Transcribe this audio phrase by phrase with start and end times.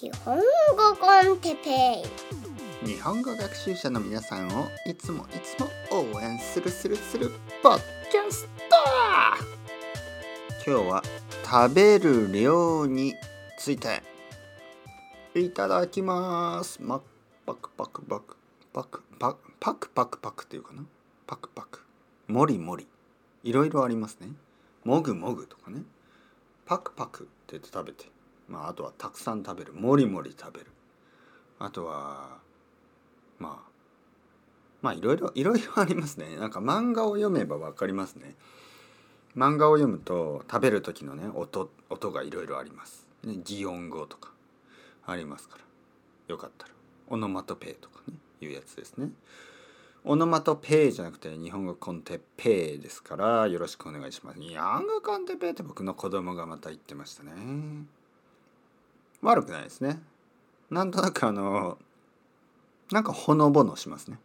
[0.00, 0.42] 日本語
[1.00, 2.04] コンテペ
[2.84, 2.86] イ。
[2.86, 7.32] 日本語学習者の皆さんをいつもいつも応援するするする
[7.64, 8.50] ポッキャスト。
[10.64, 11.02] 今日は
[11.44, 13.16] 食べる量に
[13.58, 14.04] ついて
[15.34, 16.80] いただきます。
[16.80, 17.00] マッ
[17.44, 18.36] パクパクパク
[18.72, 20.84] パクパクパクパクパクっていうかな。
[21.26, 21.82] パクパク。
[22.28, 22.86] もりもり。
[23.42, 24.28] いろいろありますね。
[24.84, 25.82] もぐもぐとかね。
[26.66, 28.04] パクパクって言って食べて。
[28.48, 29.72] まああとはたくさん食べる。
[29.72, 30.66] もりもり食べる。
[31.58, 32.38] あとは
[33.38, 33.68] まあ
[34.80, 36.36] まあいろいろいろいろありますね。
[36.36, 38.34] なんか漫画を読めば分かりますね。
[39.36, 44.32] 漫画を読むと食べる時のね音音がいろいろあります、ね、擬音語とか
[45.06, 45.64] ありますから。
[46.28, 46.72] よかったら。
[47.08, 49.10] オノマトペとかねいうやつですね。
[50.04, 54.40] オノマトペイじゃなくて日本語コンテペイですからよろしくお願いします。
[54.40, 57.32] 日本語コンテペイって僕の子供がまた言ってましたね。
[59.22, 60.00] 悪くないですね。
[60.70, 61.78] なんとなくあの
[62.90, 64.18] なんかほのぼのしますね。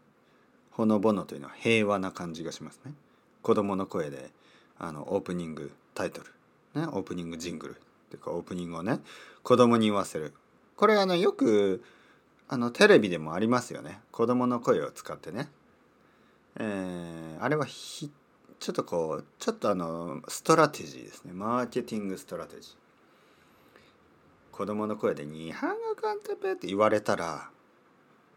[0.71, 2.93] ほのぼのというのは平和な感じがしますね。
[3.41, 4.31] 子供の声で
[4.77, 7.75] あのオープニングタイトル、ね、オープニングジングルっ
[8.09, 8.99] ていうかオープニングをね
[9.43, 10.33] 子供に言わせる。
[10.75, 11.83] これあのよく
[12.47, 13.99] あのテレビでもありますよね。
[14.11, 15.49] 子供の声を使ってね
[16.59, 22.82] えー、あれはちょっとこうちょっとあの strategy ですね marketing strategy
[24.53, 27.49] 子供の声で「日本語コンテペ」って言われたら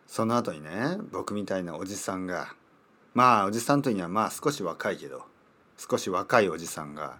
[0.06, 2.54] その後にね僕みたいなおじさんが
[3.12, 5.26] まあおじさんというにはまあ少し若いけど
[5.76, 7.18] 少し若いおじさんが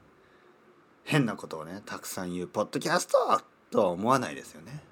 [1.04, 3.18] 変なことをねたくさん言うポッドキャスト
[3.70, 4.82] とは思わないですよね。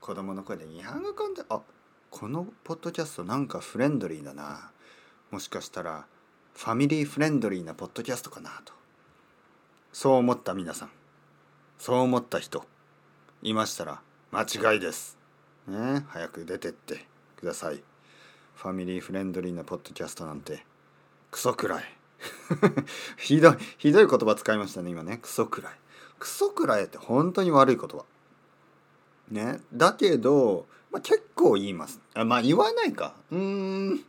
[0.00, 1.60] 子供の声で「日本語コンテあ
[2.10, 4.72] このポッドキャストなんかフレンドリーだな。
[5.30, 6.08] もしかしたら
[6.54, 8.72] ファミリーフレンドリーなポッドキャストかなと。
[9.92, 10.90] そう思った皆さん。
[11.78, 12.73] そう思った人。
[13.44, 14.00] いましたら
[14.32, 15.18] 間違いです。
[15.68, 17.04] ね早く出てって
[17.36, 17.82] ください。
[18.56, 20.64] ファミリーフレンドリーなポッドキャストなんて
[21.30, 21.84] クソくらい。
[23.18, 25.18] ひどいひどい言葉使いましたね今ね。
[25.18, 25.72] クソくらい。
[26.18, 28.06] クソくらいって本当に悪い言葉。
[29.30, 32.00] ねだけど、まあ、結構言います。
[32.14, 33.14] あまあ言わないか。
[33.30, 34.04] うーん。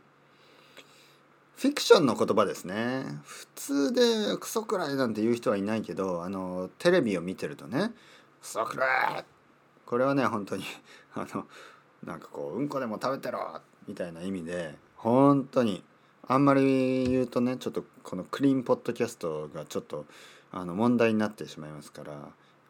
[1.56, 3.04] フィクションの言葉ですね。
[3.22, 7.92] 普通でクソくらいなんて言う人はいないけどあのテレビを見てるとね
[8.46, 9.24] クソくらい
[9.84, 10.62] これはね本当に
[11.14, 11.46] あの
[12.04, 15.82] なんかこううんこでも食べてろみたいな意味で本当に
[16.28, 20.06] あんまり言うとねちょっとこのクリーンポッドキャストがちょっと
[20.52, 22.12] あの問題になってしまいますから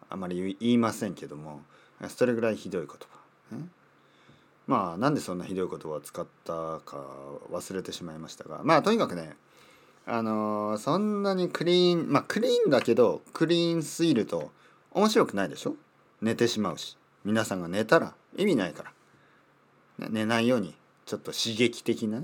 [0.09, 1.60] あまり言いませんけども
[2.08, 2.97] それぐらいひどい言
[3.58, 3.64] 葉、
[4.66, 7.04] まあなんでそんなひどい言葉を使ったか
[7.50, 9.37] 忘れてしまいましたがまあとにかくね
[10.06, 14.53] あのー、そんなにクリーンまあクリーンだけどクリーンすぎると
[14.97, 15.77] 面白くないでしょ？
[16.23, 16.97] 寝てしまうし。
[17.23, 18.95] 皆さんが寝たら意味ないか
[19.99, 20.75] ら、寝ないように
[21.05, 22.23] ちょっと刺激的な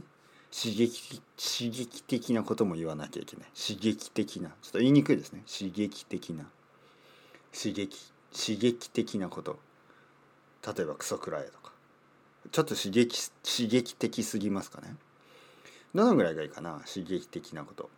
[0.51, 3.47] 刺激刺激的なことも言わなきゃいけない。
[3.55, 4.49] 刺激的な。
[4.63, 5.43] ちょっと言いにくいですね。
[5.47, 6.45] 刺激的な。
[7.53, 7.91] 刺激
[8.35, 9.59] 刺激的なこと。
[10.67, 11.73] 例えばクソくらいとか。
[12.53, 14.97] ちょっと刺激刺激的すぎますかね。
[15.95, 16.81] どのぐらいがいいかな？
[16.91, 17.91] 刺激的なこと。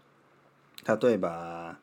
[1.01, 1.77] 例えば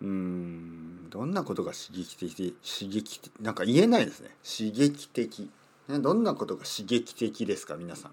[0.00, 0.73] うん。
[1.14, 4.30] どんなことが刺激的刺激的なんか言えないですね。
[4.42, 5.48] 刺激的、
[5.86, 8.10] ね、どんなことが刺激的ですか皆さん。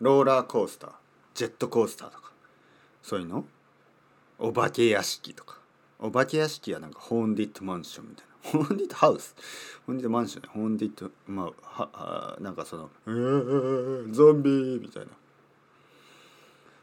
[0.00, 0.90] ローラーコースター。
[1.34, 2.30] ジェットコースターとか。
[3.02, 3.44] そういうの？
[4.38, 5.58] お化け屋敷とか。
[5.98, 8.30] お化け屋敷はなんかホーンディットマンションみたいな。
[8.52, 9.34] ホーンディットハウス？
[9.84, 12.90] ホーンディットマンションホーンディットまあはなんかその
[14.14, 15.10] 「ゾンビ!」みたいな。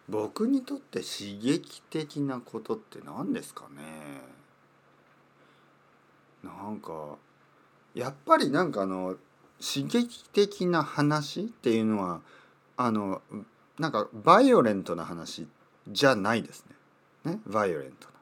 [0.10, 4.36] 僕にとって刺激的なことって何ですかね？
[6.44, 7.18] なんか
[7.94, 9.16] やっぱりなんかあの
[9.60, 12.22] 刺激的な話っていうのは
[12.76, 13.22] あの
[13.80, 15.48] なんかバイオレントな話
[15.88, 16.66] じゃないです
[17.26, 17.32] ね。
[17.34, 17.40] ね？
[17.46, 18.14] バイオレントな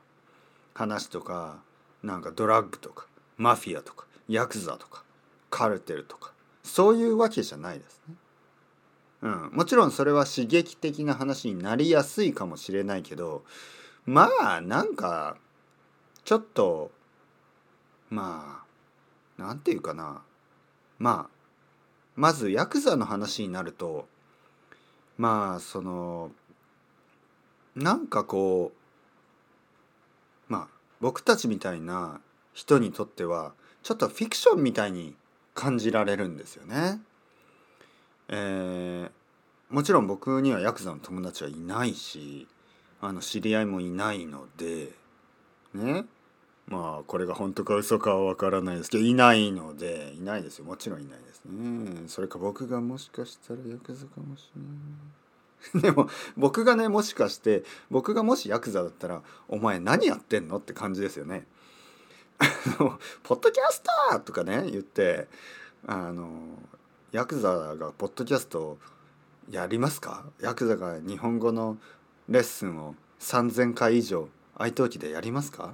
[0.73, 1.59] 話とか
[2.03, 5.03] なんかドラッグとかマフィアとかヤクザとか
[5.49, 6.31] カルテルとか
[6.63, 8.15] そういうわけじゃないですね。
[9.21, 13.43] うん、もちろんそれは刺激的な話になりやすいかもしれないけど
[14.05, 15.37] まあなんか
[16.23, 16.91] ちょっと
[18.09, 18.63] ま
[19.39, 20.21] あなんていうかな
[20.99, 21.35] まあ
[22.15, 24.07] まずヤクザの話になると
[25.17, 26.31] まあその
[27.75, 28.71] なんかこ
[30.49, 30.67] うまあ
[31.01, 32.21] 僕たちみたいな
[32.53, 33.53] 人にとっては
[33.83, 35.15] ちょっとフィクションみたいに
[35.53, 36.99] 感じられるんですよね。
[38.27, 39.11] えー、
[39.69, 42.47] もちろん僕にはヤクザの友達はいないし
[43.01, 44.91] あの知り合いもいないので
[45.73, 46.05] ね
[46.67, 61.47] まあこれが本当か嘘かは分からないですけどいないのでいないですよもちろんいないですねそれか僕がもしかしたらヤクザかもしれない でも僕がねもしかして僕がもしヤクザだったら「お前何やってんの?」って感じですよね。
[63.23, 65.27] ポッドキャスターとかね言って
[65.87, 66.59] あの
[67.11, 68.77] ヤクザがポッドキャスト
[69.49, 70.25] やりますか？
[70.41, 71.77] ヤクザが日本語の
[72.27, 75.73] レッスンを3,000回以上愛登記でやりますか？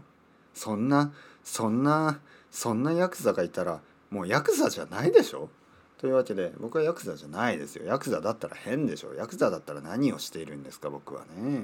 [0.53, 1.11] そんな
[1.43, 2.19] そんな
[2.51, 5.49] そんなヤクザがいたらもうヤクザじゃないでしょ？
[5.97, 7.85] というわけで僕はヤクザじゃないですよ。
[7.85, 9.13] ヤクザだったら変でしょ。
[9.13, 10.89] ヤクザだったら何をしているんですか？
[10.89, 11.63] 僕はね。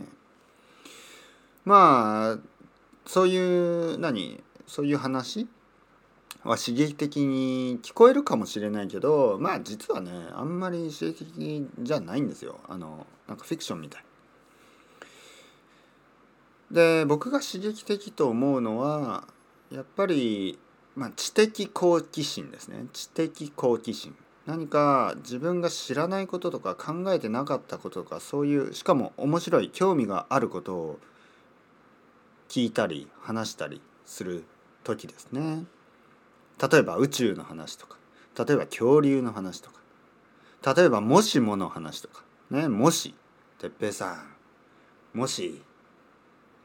[1.66, 2.40] まあ
[3.06, 4.44] そういう何？
[4.68, 5.48] そういう話？
[6.44, 12.60] は刺激的に聞こえるかもしれないけどまあ実はねあんまり刺激的じゃないんですよ。
[12.70, 14.04] あのなんかフィクションみたい。
[16.72, 19.24] で僕が刺激的と思うのは
[19.72, 20.60] やっぱり、
[20.96, 22.86] まあ、知的好奇心ですね。
[22.94, 24.16] 知的好奇心。
[24.46, 31.00] 何か自分が知らないこととか考えてなかったこととかそういうしかも面白い興味があることを
[32.48, 34.46] 聞いたり話したりする
[34.84, 35.66] 時ですね。
[36.72, 37.98] 例えば宇宙の話とか。
[38.38, 40.74] 例えば恐竜の話とか。
[40.76, 42.24] 例えばもしもの話とか。
[42.50, 43.14] ねもし
[43.60, 44.14] 哲平さ
[45.14, 45.62] んもし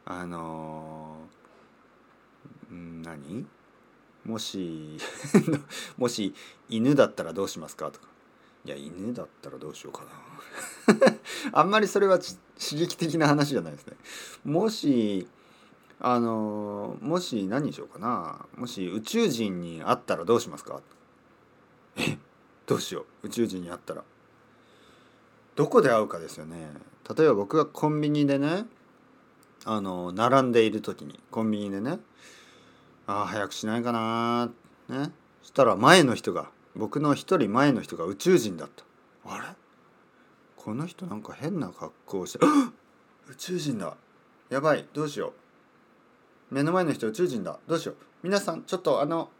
[0.05, 3.47] あのー、何？
[4.25, 4.99] もし
[5.99, 6.33] もし
[6.69, 8.07] 犬だったらどうしますかとか。
[8.65, 11.19] いや犬だったらどうしようかな。
[11.53, 12.37] あんまりそれは刺
[12.77, 13.97] 激的な話じゃないですね。
[14.45, 15.27] もし
[15.99, 18.47] あのもし何にしようかな。
[18.57, 20.81] もし宇宙人に会ったらどうしますか？
[21.97, 22.17] え
[22.67, 23.27] どうしよう。
[23.27, 24.05] 宇宙人に会ったら。
[25.57, 26.73] どこで会うかですよね。
[27.17, 28.67] 例えば僕がコンビニでね
[29.65, 31.99] あの並んでいる時にコンビニでね
[33.07, 34.51] ああ早くしないかな
[34.89, 35.13] ね。
[35.43, 38.85] したら前の人が僕の一人前の人が宇宙人だった。
[39.25, 39.45] あれ？
[40.57, 42.45] この人なんか変な格好をして
[43.29, 43.97] 宇宙人だ。
[44.51, 44.87] やばい。
[44.93, 45.33] どうしよ
[46.51, 46.55] う。
[46.55, 47.59] 目の前の人宇宙人だ。
[47.67, 47.97] どうしよう。
[48.23, 49.31] 皆さんちょっとあの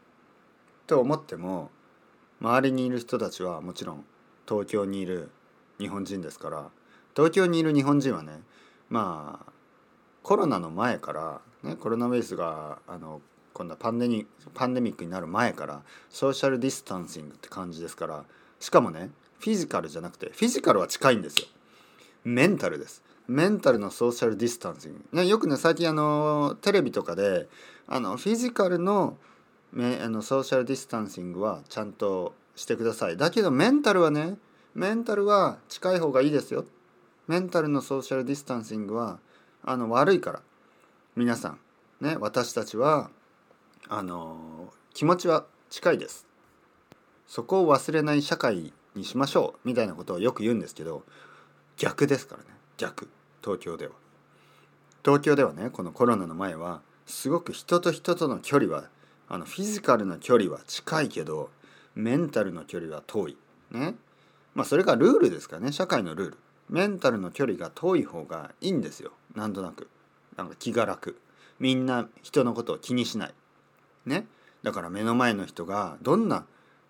[0.87, 1.71] と思っても
[2.41, 4.03] 周りにいる人たちはもちろん
[4.47, 5.29] 東京にいる
[5.79, 6.69] 日本人ですから
[7.15, 8.41] 東京にいる日本人はね
[8.89, 9.52] まあ
[10.23, 13.21] コロナの前から、ね、コロナウイルスがあの
[13.53, 18.23] 今度はパンデミパンデミックになる前からソーシャルディスタンシングって感じですから
[18.59, 21.45] しかもねフィジカルじゃなくてフィジカルは近いんですよ。
[22.23, 23.03] メンタルです。
[23.27, 27.47] メンタルのソーシャルディスタンシング、ね、よくね最近あのテレビとかで
[27.87, 29.17] あのフィジカルの
[29.71, 33.17] めあのソーシャルディスタンシングはちゃんとしてください。
[33.17, 34.37] だけどメンタルはね
[34.73, 36.65] メンタルは近い方がいいですよ。
[37.27, 39.19] メンタルのソーシャルディスタンシングは
[39.65, 40.41] あの悪いから。
[41.15, 41.59] 皆さん。
[42.01, 43.09] ね私たちは
[43.87, 46.27] あの気持ちは近いです。
[47.27, 49.67] そこを忘れない社会にしましょう。
[49.67, 51.03] みたいなことをよく言うんですけど
[51.77, 52.49] 逆ですからね。
[52.77, 53.09] 逆。
[53.41, 53.93] 東京では。
[55.03, 58.85] 東京ではねこのコロナの前はすごく人と人との距離は
[59.29, 61.49] あのフィジカルの距離は近いけど
[61.95, 63.37] メンタルの距離は遠い。
[63.71, 63.95] ね。
[64.55, 65.71] まあそれがルールですからね。
[65.71, 66.37] 社会のルール。
[66.69, 69.11] メンタルの距離が遠い方がいいんですよ。
[69.35, 69.89] なんとなく。
[70.37, 71.19] なんか気が楽。
[71.59, 73.33] みんな人のことを気にしない。
[74.05, 74.25] ね？
[74.63, 76.45] だから目の前の人がどんな、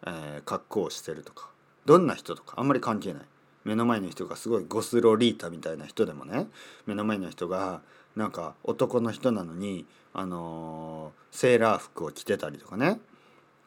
[0.05, 1.49] えー、格好をしてるとか
[1.85, 3.23] どんな人とかあんまり関係ない。
[3.65, 6.47] 目の前の人がすごいゴスロリータみたいな人でもね
[6.85, 7.81] 目の前の人が
[8.15, 12.99] なんか男の人なのにあのー、セーラー服を着てたりとかね。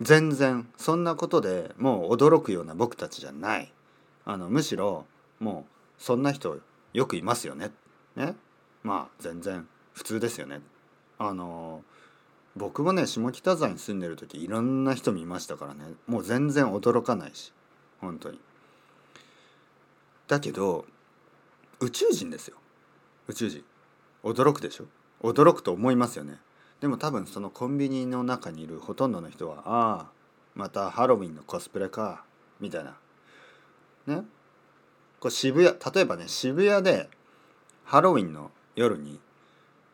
[0.01, 3.73] 全然そんなことでもう驚くような僕たちじゃない。
[4.25, 5.07] あのむしろ
[5.41, 6.59] もうそんな人
[6.93, 7.71] よくいますよね。
[8.15, 8.37] ね？
[8.83, 10.61] まあ全然普通ですよね。
[11.19, 11.83] あの
[12.57, 15.95] 僕もね下北沢に住んでる時いろんな人見ましたからね。
[16.07, 17.53] もう全然驚かないし。
[18.01, 18.41] 本当に。
[20.29, 20.85] だけど
[21.81, 22.57] 宇宙人ですよ。
[23.29, 23.65] 宇宙人。
[24.23, 24.85] 驚くでしょ？
[25.23, 26.39] 驚くと思いますよね。
[26.81, 30.07] でも多分そのコンビニの中にいるほとんどの人はああ
[30.55, 32.25] またハロウィンのコスプレか
[32.61, 32.97] みたいな。
[34.07, 34.25] ね？
[35.21, 37.09] こう渋谷例えばね渋谷で
[37.85, 39.21] ハロウィンの夜に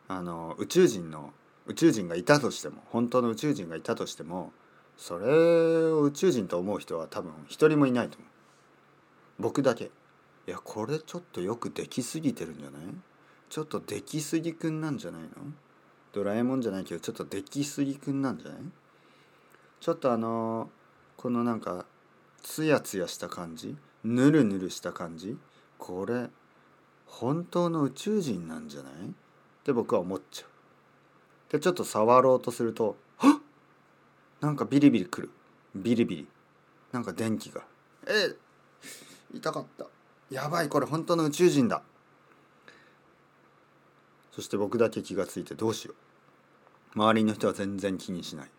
[0.07, 1.31] あの宇宙人の
[1.65, 4.51] 宇宙人がいたとしても本当の宇宙人がいたとしても
[4.97, 5.25] それ
[5.91, 8.29] を宇宙人と思う人は多分一人もいないと思う。
[9.39, 9.85] 僕だけ。
[9.85, 12.81] いやこれちょっとよくできすぎてるんじゃない？
[13.49, 15.29] ちょっとできすぎくんなんじゃないの？
[16.11, 18.59] ドラえもんじゃないけどちょっとできすぎくんなんじゃない？
[19.79, 20.69] ちょっとあの
[21.15, 21.85] このなんか
[22.41, 23.75] ツヤツヤした感じ？
[24.03, 25.37] ぬるぬるした感じ？
[25.77, 26.29] これ
[27.05, 28.93] 本当の宇宙人なんじゃない？
[28.93, 28.95] っ
[29.63, 31.51] て僕は思っちゃう。
[31.51, 33.41] でちょっと触ろうとするとはっ！
[34.41, 35.29] なんかビリビリくる。
[35.75, 36.27] ビリビリ。
[36.91, 37.61] なんか電気が。
[38.07, 38.35] え
[39.33, 39.85] 痛かった。
[40.29, 41.81] やばいこれ本当の宇宙人だ。
[44.31, 45.93] そして僕だけ気がついてどうしよ
[46.95, 46.99] う。
[46.99, 48.49] 周りの人は全然気にしない。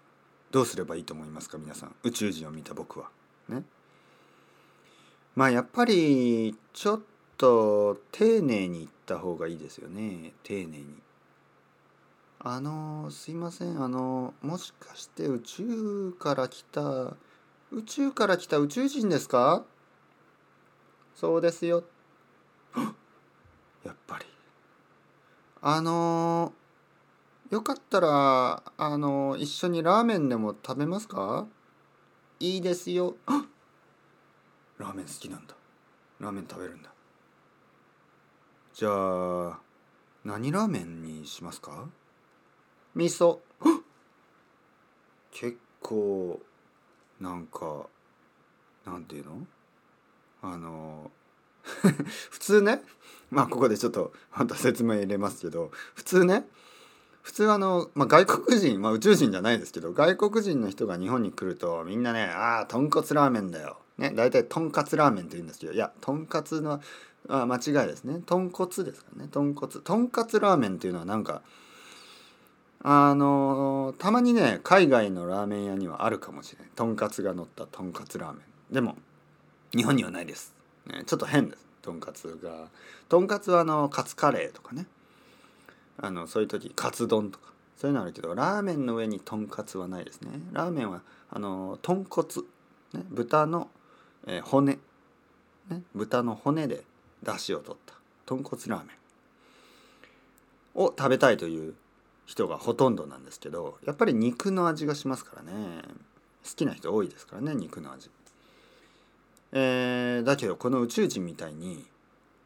[0.51, 1.95] どうすればいいと思いますか皆さん？
[2.05, 3.11] 宇宙人を見た僕は。
[3.49, 3.65] ね？
[5.37, 7.01] まあやっぱりちょっ
[7.37, 10.33] と丁寧に言った方がいいですよね。
[10.43, 11.03] 丁寧に。
[12.39, 13.83] あのすいません。
[13.83, 17.17] あのもしかして宇宙から来た
[17.73, 19.65] 宇宙から来た宇宙人ですか？
[21.17, 21.83] そうですよ。
[23.85, 24.27] やっぱり。
[25.63, 26.53] あの
[27.51, 31.47] よかったらあの一緒にラーメンでも食べますか？
[32.39, 33.17] いいですよ。
[34.79, 35.55] ラーメン好きなんだ。
[36.21, 36.91] ラーメン食べるんだ。
[38.73, 39.59] じゃあ
[40.25, 41.89] 何ラーメンにしますか？
[42.95, 43.39] 味噌。
[45.31, 46.41] 結構
[47.21, 47.87] なんか
[48.85, 49.47] なんていうの？
[50.43, 51.11] あの
[52.31, 52.83] 普通ね？
[53.31, 56.49] まあここでちょっとまた説明入れますけど普通ね？
[57.23, 66.81] 普通あの、まあ、外国人、まあ、宇宙人じゃないですけど外国人の人が日本に来るとみんなね「ああ豚骨ラーメンだよ」ね大体とんかつラーメンって言うんですけどいやとんかつの
[67.29, 68.21] あ間違いですね。
[68.27, 69.29] 豚骨ですからね。
[69.31, 71.43] 豚骨とんかつラーメンっていうのはなんか
[72.83, 76.71] あのたまにね海外のラーメン屋にはあるかもしれない。
[76.75, 78.75] とんかつが乗ったとんかつラーメン。
[78.75, 78.97] でも
[79.75, 80.55] 日本にはないです、
[80.87, 81.67] ね、ちょっと変です。
[81.81, 82.69] とんかつが。
[83.09, 84.87] とんかつはあのカツカレーとかね。
[85.97, 87.55] あのそういう時カツ丼とか。
[87.77, 90.31] そういうのあるけどラーメンの上にとんかつはないですね。
[90.53, 92.29] ラーメンはあの豚骨、
[92.93, 93.69] ね、豚の、
[94.27, 94.79] えー、骨、
[95.69, 96.85] ね、豚の骨で
[97.23, 97.95] 出汁を取った。
[98.27, 98.97] 豚骨ラーメン。
[100.75, 101.75] を食べたいという
[102.27, 105.83] 人がほとんどなんですけどやっぱり肉の味がしますからね。
[106.45, 108.11] 好きな人多いですからね肉の味。
[109.53, 111.87] えー、だけどこの宇宙人みたいに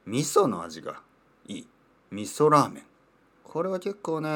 [0.06, 1.00] 味噌の味が
[1.46, 1.68] いい。
[2.10, 2.84] 味噌ラーメン。
[3.44, 4.28] これは結構ね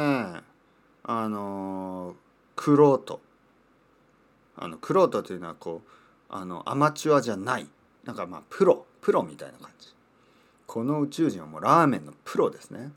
[1.04, 2.14] あの
[2.56, 3.20] クロート。
[4.56, 5.90] あのクロートというのはこう
[6.32, 7.68] あのアマチュアじゃない
[8.04, 9.88] なんかまあプロプロみたいな感じ。
[10.66, 12.90] この宇宙人はもうラーメンのプロですね。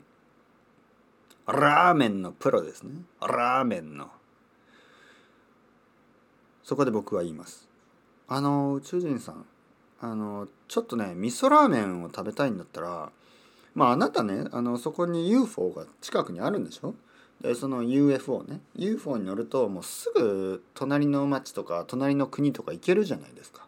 [1.46, 2.92] ラーメンのプロですね。
[3.20, 4.10] ラーメンの。
[6.64, 7.68] そこで僕は言います。
[8.28, 9.44] あの宇宙人さん
[10.00, 13.12] あのちょっとね味噌ラーメンを食べたいんだったら
[13.74, 16.94] まああなたねあのそこに UFO が近くにあるんでしょ？
[17.40, 18.60] でその UFO ね。
[18.74, 23.66] UFO に乗るともうすぐ隣の町とか隣の国とか行けるじゃないですか。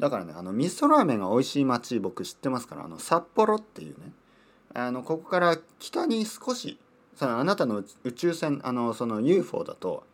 [0.00, 4.12] だからねあの味噌ラーメンが美味しい町僕知ってますからあの札幌っていうね。
[4.74, 6.78] あのここから北に少し
[7.14, 10.04] そのあなたの宇宙船あのその UFO だと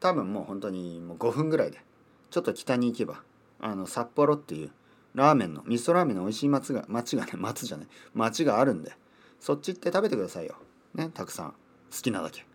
[0.00, 1.82] 多分もう本当にもう5分ぐらいで
[2.30, 3.20] ちょっと北に行けば
[3.60, 4.70] あの札幌っていう
[5.14, 8.92] ラーメンの味噌ラーメンの美味しい町が町がね町じゃない町があるんで
[9.40, 10.56] そっち行って食べてくださいよ。
[10.94, 11.54] ねたくさん。
[11.90, 12.40] 好きなだけ。
[12.40, 12.46] と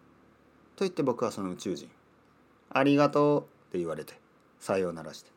[0.80, 1.90] 言って僕はその宇宙人
[2.70, 4.20] 「ありがとう」って言われて
[4.60, 5.30] さようならして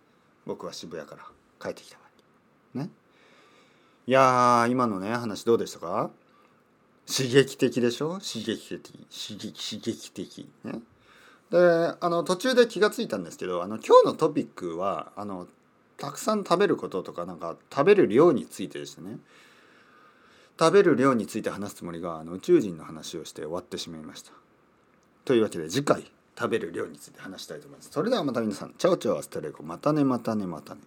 [0.46, 1.26] 僕は渋谷から
[1.60, 2.02] 帰ってきたわ
[2.72, 2.78] け。
[2.78, 2.90] ね？
[4.06, 6.10] いや今のね話どうでしたか？
[7.06, 8.18] 刺激的でしょ？
[8.20, 10.48] 刺激的刺激刺激的。
[10.64, 10.80] ね？
[11.50, 15.46] であの途中で気がついたんですけどあの今日のトピックはあの
[15.96, 19.18] たくさん食べることとかなんか食べる量についてでしたね。
[20.58, 24.32] 食べる量について話すつもりがあの宇宙人の話をして終わってしまいました。
[25.24, 26.04] というわけで次回
[26.38, 27.90] 食べる量について話したいと思います。
[27.90, 29.62] それではまた皆さんチャオチャオ Hasta luego。
[29.62, 30.80] またねまたねまたね。